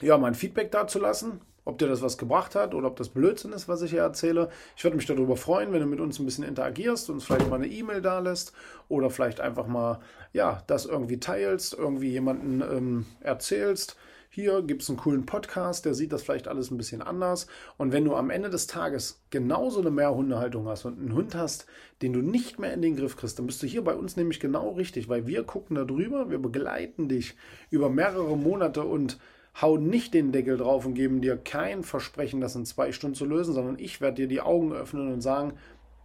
ja, 0.00 0.18
mein 0.18 0.34
Feedback 0.34 0.72
dazulassen 0.72 1.40
ob 1.68 1.76
dir 1.76 1.86
das 1.86 2.00
was 2.00 2.16
gebracht 2.16 2.54
hat 2.54 2.74
oder 2.74 2.86
ob 2.86 2.96
das 2.96 3.10
Blödsinn 3.10 3.52
ist, 3.52 3.68
was 3.68 3.82
ich 3.82 3.90
hier 3.90 4.00
erzähle. 4.00 4.48
Ich 4.74 4.84
würde 4.84 4.96
mich 4.96 5.04
darüber 5.04 5.36
freuen, 5.36 5.70
wenn 5.70 5.80
du 5.80 5.86
mit 5.86 6.00
uns 6.00 6.18
ein 6.18 6.24
bisschen 6.24 6.44
interagierst, 6.44 7.10
uns 7.10 7.24
vielleicht 7.24 7.50
mal 7.50 7.56
eine 7.56 7.66
E-Mail 7.66 8.00
da 8.00 8.20
lässt 8.20 8.54
oder 8.88 9.10
vielleicht 9.10 9.38
einfach 9.40 9.66
mal, 9.66 10.00
ja, 10.32 10.62
das 10.66 10.86
irgendwie 10.86 11.20
teilst, 11.20 11.74
irgendwie 11.74 12.08
jemanden 12.08 12.62
ähm, 12.62 13.06
erzählst. 13.20 13.96
Hier 14.30 14.62
gibt 14.62 14.80
es 14.80 14.88
einen 14.88 14.96
coolen 14.96 15.26
Podcast, 15.26 15.84
der 15.84 15.92
sieht 15.92 16.10
das 16.12 16.22
vielleicht 16.22 16.48
alles 16.48 16.70
ein 16.70 16.78
bisschen 16.78 17.02
anders. 17.02 17.48
Und 17.76 17.92
wenn 17.92 18.06
du 18.06 18.14
am 18.16 18.30
Ende 18.30 18.48
des 18.48 18.66
Tages 18.66 19.20
genauso 19.28 19.80
eine 19.80 19.90
Mehrhundehaltung 19.90 20.68
hast 20.68 20.86
und 20.86 20.98
einen 20.98 21.14
Hund 21.14 21.34
hast, 21.34 21.66
den 22.00 22.14
du 22.14 22.20
nicht 22.20 22.58
mehr 22.58 22.72
in 22.72 22.80
den 22.80 22.96
Griff 22.96 23.16
kriegst, 23.16 23.38
dann 23.38 23.46
bist 23.46 23.62
du 23.62 23.66
hier 23.66 23.84
bei 23.84 23.94
uns 23.94 24.16
nämlich 24.16 24.40
genau 24.40 24.70
richtig, 24.70 25.10
weil 25.10 25.26
wir 25.26 25.44
gucken 25.44 25.76
da 25.76 25.84
drüber, 25.84 26.30
wir 26.30 26.38
begleiten 26.38 27.10
dich 27.10 27.36
über 27.68 27.90
mehrere 27.90 28.38
Monate 28.38 28.84
und 28.84 29.18
hauen 29.60 29.88
nicht 29.88 30.14
den 30.14 30.32
Deckel 30.32 30.56
drauf 30.56 30.86
und 30.86 30.94
geben 30.94 31.20
dir 31.20 31.36
kein 31.36 31.82
Versprechen, 31.82 32.40
das 32.40 32.54
in 32.54 32.64
zwei 32.64 32.92
Stunden 32.92 33.16
zu 33.16 33.24
lösen, 33.24 33.54
sondern 33.54 33.78
ich 33.78 34.00
werde 34.00 34.22
dir 34.22 34.28
die 34.28 34.40
Augen 34.40 34.72
öffnen 34.72 35.12
und 35.12 35.20
sagen, 35.20 35.54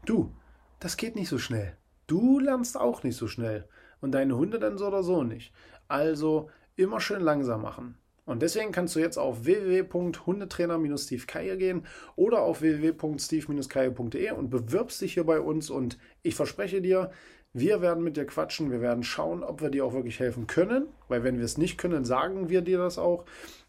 du, 0.06 0.32
das 0.80 0.98
geht 0.98 1.16
nicht 1.16 1.30
so 1.30 1.38
schnell. 1.38 1.78
Du 2.08 2.40
lernst 2.40 2.78
auch 2.78 3.04
nicht 3.04 3.16
so 3.16 3.28
schnell. 3.28 3.68
Und 4.02 4.12
deine 4.12 4.36
Hunde 4.36 4.60
dann 4.60 4.78
so 4.78 4.88
oder 4.88 5.04
so 5.04 5.24
nicht. 5.24 5.54
Also 5.88 6.50
immer 6.76 7.00
schön 7.00 7.22
langsam 7.22 7.62
machen. 7.62 7.98
Und 8.26 8.42
deswegen 8.42 8.72
kannst 8.72 8.96
du 8.96 9.00
jetzt 9.00 9.18
auf 9.18 9.46
www.hundetrainer-steve 9.46 11.58
gehen 11.58 11.86
oder 12.16 12.42
auf 12.42 12.62
www.steve-keier.de 12.62 14.32
und 14.32 14.50
bewirbst 14.50 15.02
dich 15.02 15.14
hier 15.14 15.26
bei 15.26 15.42
uns. 15.42 15.70
Und 15.70 15.98
ich 16.22 16.36
verspreche 16.36 16.82
dir, 16.82 17.12
wir 17.54 17.82
werden 17.82 18.04
mit 18.04 18.18
dir 18.18 18.26
quatschen, 18.26 18.72
wir 18.72 18.82
werden 18.82 19.04
schauen, 19.04 19.44
ob 19.44 19.62
wir 19.62 19.70
dir 19.70 19.86
auch 19.86 19.94
wirklich 19.94 20.20
helfen 20.20 20.48
können, 20.48 20.88
weil 21.08 21.24
wenn 21.24 21.38
wir 21.38 21.46
es 21.46 21.58
nicht 21.58 21.78
können, 21.78 22.04
sagen 22.04 22.50
wir 22.50 22.62
dir 22.62 22.80
das 22.80 22.98
auch. 22.98 23.26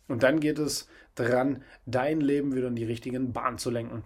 Und 0.09 0.23
dann 0.23 0.41
geht 0.41 0.59
es 0.59 0.89
daran, 1.15 1.63
dein 1.87 2.21
Leben 2.21 2.55
wieder 2.55 2.69
in 2.69 2.77
die 2.77 2.85
richtigen 2.85 3.33
Bahnen 3.33 3.59
zu 3.59 3.71
lenken. 3.71 4.03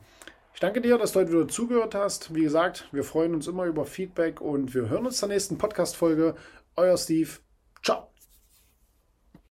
Ich 0.54 0.60
danke 0.60 0.80
dir, 0.80 0.98
dass 0.98 1.12
du 1.12 1.20
heute 1.20 1.32
wieder 1.32 1.48
zugehört 1.48 1.94
hast. 1.94 2.34
Wie 2.34 2.42
gesagt, 2.42 2.88
wir 2.90 3.04
freuen 3.04 3.34
uns 3.34 3.46
immer 3.46 3.66
über 3.66 3.84
Feedback 3.84 4.40
und 4.40 4.74
wir 4.74 4.88
hören 4.88 5.06
uns 5.06 5.18
zur 5.18 5.28
nächsten 5.28 5.56
Podcast-Folge. 5.56 6.34
Euer 6.74 6.96
Steve. 6.96 7.30
Ciao. 7.82 8.08